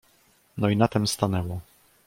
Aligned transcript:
"No 0.57 0.69
i 0.69 0.75
na 0.77 0.87
tem 0.87 1.07
stanęło." 1.07 1.61